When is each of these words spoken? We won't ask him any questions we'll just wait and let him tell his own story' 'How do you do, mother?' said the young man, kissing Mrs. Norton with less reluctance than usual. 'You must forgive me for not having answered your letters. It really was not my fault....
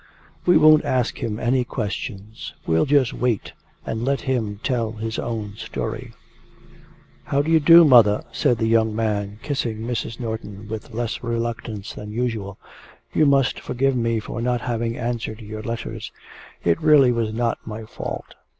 We 0.47 0.57
won't 0.57 0.83
ask 0.83 1.19
him 1.19 1.37
any 1.39 1.63
questions 1.63 2.55
we'll 2.65 2.87
just 2.87 3.13
wait 3.13 3.53
and 3.85 4.03
let 4.03 4.21
him 4.21 4.59
tell 4.63 4.93
his 4.93 5.19
own 5.19 5.53
story' 5.57 6.13
'How 7.25 7.43
do 7.43 7.51
you 7.51 7.59
do, 7.59 7.85
mother?' 7.85 8.23
said 8.31 8.57
the 8.57 8.65
young 8.65 8.95
man, 8.95 9.37
kissing 9.43 9.81
Mrs. 9.81 10.19
Norton 10.19 10.67
with 10.67 10.91
less 10.91 11.21
reluctance 11.21 11.93
than 11.93 12.09
usual. 12.11 12.57
'You 13.13 13.27
must 13.27 13.59
forgive 13.59 13.95
me 13.95 14.19
for 14.19 14.41
not 14.41 14.61
having 14.61 14.97
answered 14.97 15.39
your 15.39 15.61
letters. 15.61 16.11
It 16.63 16.81
really 16.81 17.11
was 17.11 17.31
not 17.31 17.59
my 17.63 17.83
fault.... 17.83 18.33